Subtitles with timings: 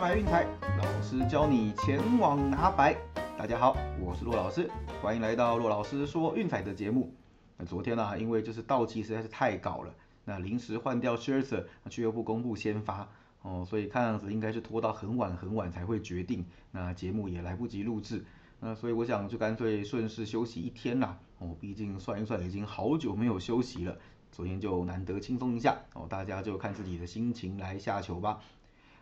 [0.00, 0.46] 买运彩，
[0.78, 2.96] 老师教你前往拿白。
[3.36, 4.66] 大家好，我是骆老师，
[5.02, 7.14] 欢迎来到骆老师说运彩的节目。
[7.58, 9.94] 那昨天呢，因为就是道期实在是太搞了，
[10.24, 13.06] 那临时换掉 Scherzer，那却又不公布先发
[13.42, 18.24] 哦，所以看样子应该是拖到很晚很晚才会决定，那节目也来不及录制。
[18.58, 21.18] 那所以我想就干脆顺势休息一天啦。
[21.40, 23.94] 哦，毕竟算一算已经好久没有休息了，
[24.32, 28.40] 昨天就难得轻松一下哦，大家就看自己的心情来下球吧。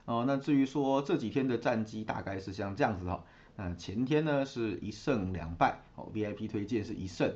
[0.08, 3.22] 哦，那至于说这几天的战绩大概是像这样子哈，
[3.56, 7.30] 那前天呢是一胜两败，哦，VIP 推荐是一胜，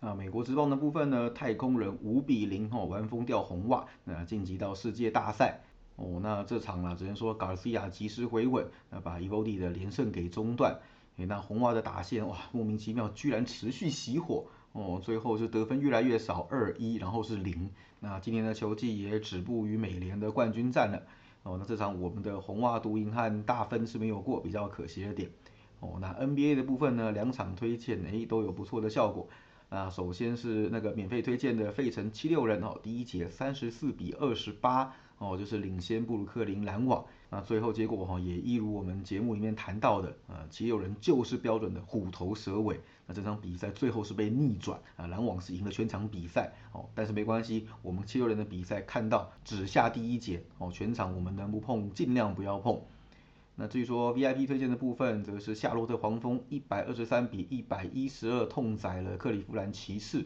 [0.00, 5.60] 啊，美国职棒的部分呢，太空人五比零哦完封掉红袜，那晋级到世界大赛，
[5.94, 10.76] 哦，那这场呢只能说 Garcia 及时回稳，那把 e v o d 的连胜给中断，
[11.18, 17.70] 诶，那红袜的打线哇莫名其妙居然持续熄火，哦，最后就得分越来越少二一，然后是零，
[18.00, 21.00] 那今年的球季也止步于美联的冠军战了。
[21.42, 25.30] 哦，那这场我们的红袜独赢和大分是没有过，比较可惜的点。
[25.80, 29.28] 哦，那 NBA 的部分呢，两场推荐诶都有不错的效果。
[29.68, 37.04] 啊首先是那个免费推荐的费城七六人哦，第一节三十四比二十八哦，就是领先布鲁克林篮网。
[37.30, 42.80] 那最后结果哈也一如我们节目里面谈到的，呃，七六人就是标准的虎头蛇尾。
[43.06, 52.80] 那这场比赛最后是被逆转啊，篮网是赢了全场比赛哦，但是没关系，我们七六人的比赛看到只下第一节哦，全场我们能不碰尽量不要碰。
[53.56, 60.24] 那至于说 VIP 推荐的部分，则是夏洛特黄蜂一百二十三比一百一十二痛宰了克利夫兰骑士。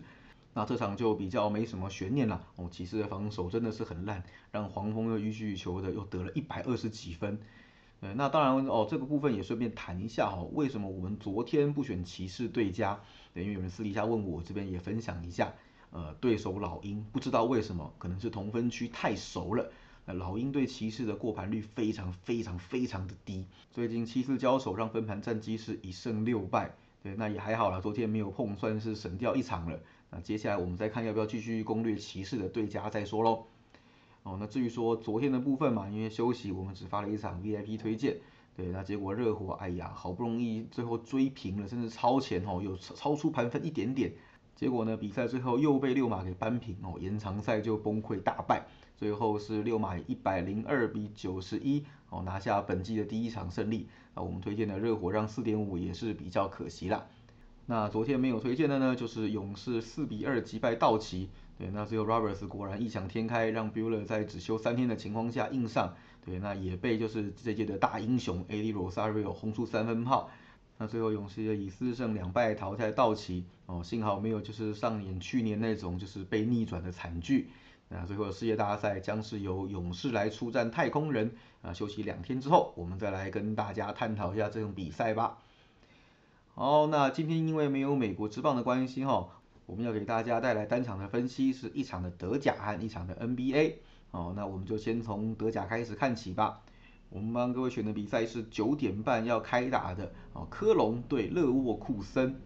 [0.55, 7.39] 那这场就比较没什么悬念了哦，骑士的防守真的是很烂，让黄蜂又予取予求的又得了一百二十几分。
[8.01, 13.01] 呃，那当然哦，这个部分也顺便谈一下哈，为什么我们昨天不选骑士对家？
[13.35, 15.53] 因为有人私底下问我，这边也分享一下。
[15.91, 19.71] 呃，对手老鹰不知道为什么，可能是同分区太熟了。
[20.05, 26.75] 那老鹰对骑士的过盘率非常非常非常的低，最近七次交手让分盘战绩是一胜六败，
[27.05, 29.79] 对，那也还好了，昨天没有碰，算是省掉一场了。
[30.13, 33.47] 那接下来我们再看要不要继续攻略骑士的对家再说喽。
[34.23, 38.19] 哦，那至于说昨天的部分嘛，因为休息，我们只发了一场 VIP 推荐，
[38.57, 44.13] 对，那结果热火，哎呀，好不容易最后追平了，甚至超前哦，有超出盘分一点点，
[44.55, 48.65] 结果呢，比赛最后又被六马给扳平哦，延长赛就崩溃大败。
[48.97, 57.05] 最后是六马一百零二比九十一哦拿下本季的第一场胜利啊，我们推荐的热火让四点五也是比较可惜啦。
[57.67, 65.95] 那昨天没有推荐的呢，就是勇士四比二击败道奇，对，那最后 Roberts 果然异想天开，让 Bueller 在只休三天的情况下硬上，
[66.27, 68.75] 对，那也被就是这届的大英雄 A.D.
[68.75, 70.29] Rosario 轰出三分炮，
[70.77, 77.49] 那最后勇士以四胜两败淘汰道奇哦，幸好没有就是上演去年那种就是被逆转的惨剧。
[77.89, 81.31] 那最后世界大赛将是由勇士来出战太空人
[81.63, 85.39] 啊，休息两天之后，我们再来跟大家探讨一下这种比赛吧。
[86.55, 89.27] 好，那今天因为没有美国之棒的关系哈，
[89.65, 93.77] 我们要给大家带来单场的分析，是一场的德甲和一场的 NBA。
[94.11, 96.61] 哦，那我们就先从德甲开始看起吧。
[97.09, 102.39] 我们帮各位选的比赛是九点半要开打的哦，科隆对勒沃库森。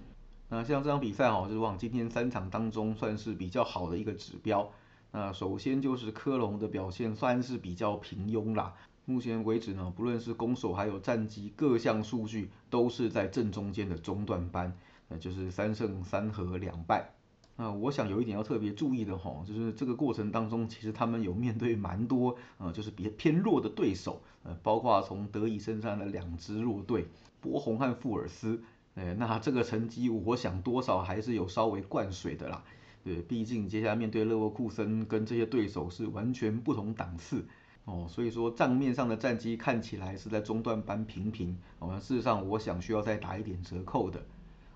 [0.48, 4.70] 那像这场比赛哦，就是往今天三场当中算是比较好的一个指标。
[5.10, 8.72] 那首先就是科隆的表现算是比较平庸啦。
[9.08, 17.14] 目前为止呢，不论是攻守还有战绩各项数据，都是在正中间的中段班，那就是三胜三和两败。
[17.54, 27.06] 那我想有一点要特别注意的哈，就是这个过程当中，其实他们有面对蛮多呃，就是比较偏弱的对手，呃，包括从德乙身上的两支弱队，
[27.40, 28.60] 博鸿和富尔斯。
[28.96, 32.64] 哎，那这个成绩我想多少还是有稍微灌水的啦。
[33.04, 37.46] 对，毕竟接下来面对勒沃库森跟这些对手是完全不同档次
[37.86, 44.21] 哦，所以说账面上的战绩看起来是在中段班平平哦，事实上我想需要再打一点折扣的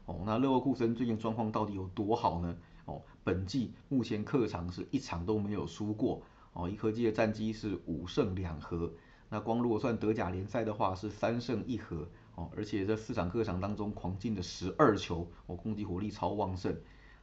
[0.06, 0.20] 哦。
[0.24, 2.56] 那勒沃库森最近状况到底有多好呢？
[2.84, 6.22] 哦，本季目前客场是一场都没有输过
[6.52, 8.92] 哦，一科技的战绩是五胜两和，
[9.28, 16.76] 那光如果算德甲联赛的话是三胜一和哦，而且这四场客场当中狂进的十二球哦，攻击火力超旺盛。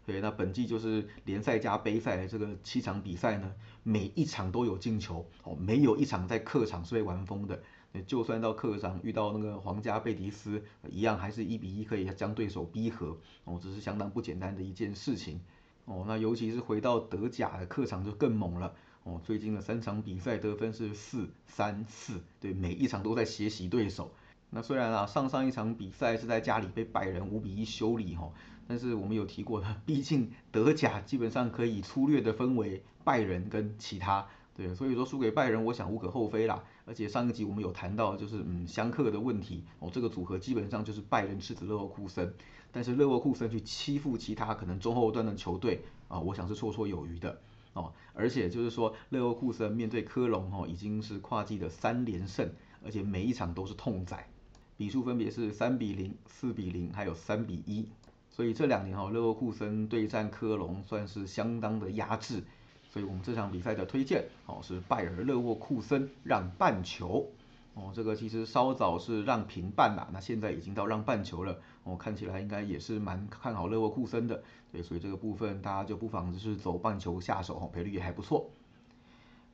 [0.07, 7.61] 对，那本季就是联赛加杯赛的这个七场比赛呢，每一场都有进球哦，没有一场在客场是被玩疯的。
[8.05, 15.41] 就算到客场遇到那个皇家贝蒂斯，一样还是一比一可以将对手逼和哦，这是相当不简单的一件事情
[15.83, 16.05] 哦。
[16.07, 24.09] 那尤其是回到德甲的客场就更猛了哦，最近的三场比赛得分是四三四，对，每一场都在血洗对手。
[24.49, 28.31] 那虽然啊，上上一场比赛是在家里被拜仁五比一修理哈。
[28.69, 36.61] 但是我们有提过的，毕竟德甲基本上可以粗略的分为拜仁跟其他，对，所以说输给拜仁，我想无可厚非啦。
[36.85, 42.33] 而且上一集我们有谈到，就是嗯相克的问题哦，这个组合基本上就是拜仁吃子勒沃库森，
[42.69, 47.39] 但是勒沃库森去欺负其他可能中后段的球队啊，我想是绰绰有余的
[47.71, 47.93] 哦。
[48.13, 52.51] 而且就是说勒沃库森面对科隆哦，已经是跨季的三连胜，
[52.83, 54.27] 而且每一场都是痛宰，
[54.77, 57.87] 比数分别是三比零、四比零，还有三比一。
[58.29, 62.43] 所以这两年哈，勒沃库森对战科隆算是相当的压制。
[62.89, 67.29] 所以我们这场比赛的推荐哦是拜尔勒沃库森让半球
[67.73, 74.41] 哦，这个其实稍早是让平半啦，那现在已经到让半球了哦，看起来应该也是蛮看好勒沃库森的，
[74.71, 78.49] 对，所以这个部分大家就不妨就是走半球下手哦，赔率也还不错。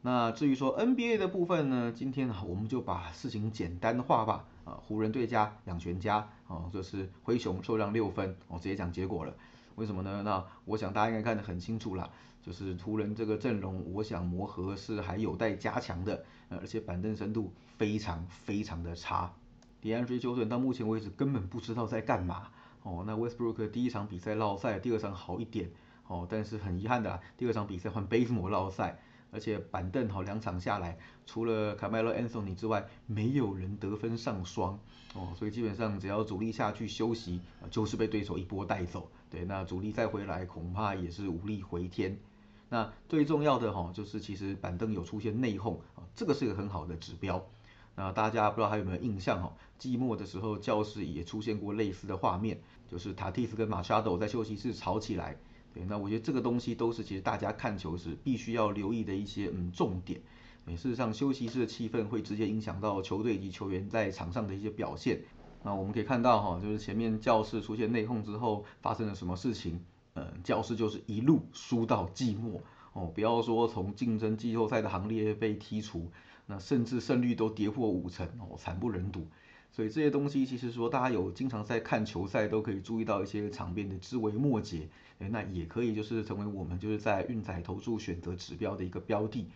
[0.05, 9.33] 那至于说 NBA 的部分呢，今天呢我们就把事情简单化吧，啊，湖人对家两全家哦，就是灰熊受让六分哦，直接讲结果了。
[9.75, 10.21] 为什么呢？
[10.23, 12.11] 那我想大家应该看得很清楚了，
[12.41, 19.33] 就是湖人这个阵容，我想磨合是还有待加强的，而且板凳深度非常非常的差。
[19.79, 22.49] 迪安·瑞休顿到目前为止根本不知道在干嘛
[22.83, 23.05] 哦。
[23.07, 25.71] 那 Westbrook 第一场比赛落赛，第二场好一点
[26.07, 28.99] 哦，但是很遗憾的，第二场比赛换贝斯摩落赛，
[29.33, 34.79] 而且板凳好两场下来，除了卡梅罗·安东尼之外，没有人得分上双
[35.15, 37.41] 哦，所以基本上只要主力下去休息，
[37.71, 39.09] 就是被对手一波带走。
[39.29, 42.17] 对，那主力再回来恐怕也是无力回天。
[42.69, 47.43] 那最重要的哈，就是其实板凳有出现内讧啊，这个是一个很好的指标。
[47.95, 49.53] 那大家不知道还有没有印象哈？
[49.77, 52.59] 季末的时候教室也出现过类似的画面，
[52.89, 55.37] 就是塔蒂斯跟马沙斗在休息室吵起来。
[55.73, 60.21] 对，那我觉得这个东西都是其实大家看球时必须要留意的一些嗯重点。
[60.67, 65.21] 事实上，休息室的气氛会直接影响到球队以及球员在场上的一些表现。
[65.61, 69.83] 那我们可以看到哈，就是前面教室出现内讧之后发生了什么事情？
[70.13, 72.61] 嗯，教室就是一路输到季末
[72.93, 76.09] 哦，不要说从竞争季后赛的行列被剔除，
[76.45, 79.27] 那甚至胜率都跌破五成哦，惨不忍睹。
[79.75, 84.87] 所以这些东西其实说大家有经常在看球赛都可以注意到一些场边的枝微末节，
[85.17, 89.47] 那也可以就是成为我们就是在运彩投注选择指标的一个标的。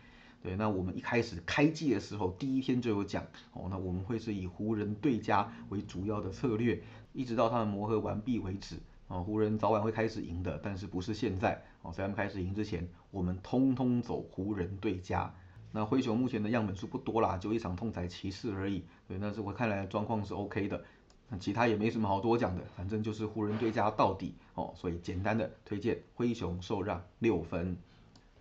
[0.41, 3.23] 对，那我们一开始开季的时候，第一天就有讲
[3.53, 6.81] 哦，那我们会是以湖人对家为主要的策略，
[7.13, 8.77] 一直到他们磨合完毕为止
[9.09, 9.21] 哦。
[9.21, 15.31] 湖人早晚会开始赢的，但是不是现在哦，在他们开始赢之前，我们通通走湖人对家。
[15.71, 18.83] 那灰熊目前的样本数不多啦，就一场痛宰骑士而已。
[19.07, 20.83] 对，那是我看来状况是 OK 的，
[21.29, 27.77] 那其他也没什么好多讲的，反正就是湖人对家到底哦，所以简单的推荐灰熊受让六分。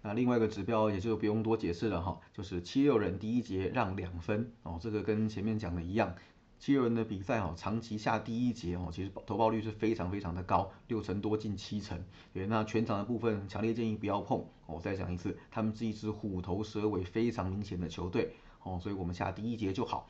[0.03, 6.15] 那另外一个指标也就不用多解释了哈，就是七六人第一节让两分哦，这个跟前面讲的一样，
[6.59, 12.03] 七六人的比赛哦，长期下第一节哦，其实投报率是非常非常的高，六成多近七成。
[12.33, 14.45] 对，那全场的部分强烈建议不要碰。
[14.67, 20.09] 我再讲一次，他们是一支虎头蛇尾非常明显的球队哦，所以我们下第一节就好。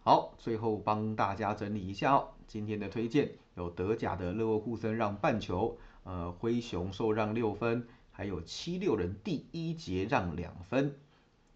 [0.00, 7.86] 好，最后帮大家整理一下哦，今天的推荐有德甲的勒沃库森让半球，呃，灰熊受让六分。
[8.12, 10.96] 还有七六人第一节让两分，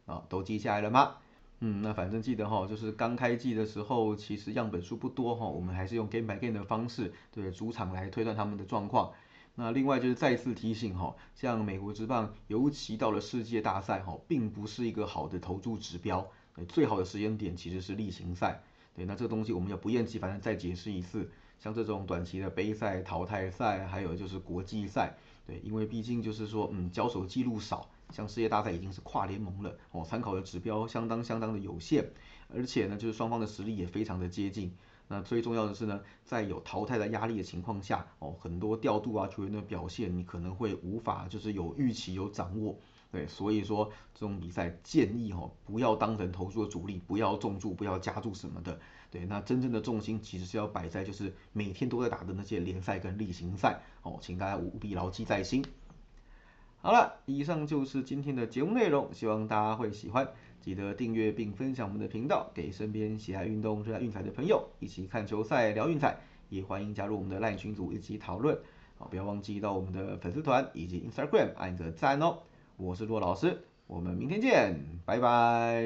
[0.04, 1.16] 啊，都记下来了吗？
[1.62, 9.12] 嗯，那反正记得哈，就是刚开季的时候，其实样本数不多哈，我们还是用 game by game 的方式，对主场来推断他们的状况。
[9.56, 16.26] 那另外就是再次提醒哈，像美国职棒，尤其到了世界大赛哈，并不是一个好的投注指标，
[16.66, 18.62] 最好的时间点其实是例行赛。
[18.94, 25.14] 对，那这个东西我们要不厌其烦的再解释一次，像这种短期的杯赛、淘汰赛，还有就是国际赛。
[25.50, 32.08] 对，因为毕竟就是说，嗯，交手记录少，像世界大赛已经是跨联盟了哦，参考的指标相当相当的有限，
[32.54, 34.72] 而且呢，就是双方的实力也非常的接近。
[35.08, 42.78] 那最重要的是呢，在有淘汰的压力的情况下，哦，很多调度啊，球员的表现你可能会无法就是有预期有掌握。
[43.12, 48.78] 对，所以说这种比赛建议哈，不要当成投注的主力，不要重注，不要加注什么的。
[49.10, 55.64] 对，那真正的重心其实是要摆在就是每天都在打的那些联赛跟例行赛哦，请大家务必牢记在心。
[56.82, 60.26] 好了，以上就是今天的节目内容，希望大家会喜欢，
[60.60, 66.16] 记得订阅并分享我们的频道，给身边喜爱运动、热爱运彩的朋友一起看球赛、聊运彩，
[66.48, 68.56] 也欢迎加入我们的 LINE 群组一起讨论。
[68.96, 72.38] 好，不要忘记到我们的粉丝团以及 Instagram 按个赞哦。
[72.80, 75.84] 我是骆老师，我们明天见，拜拜。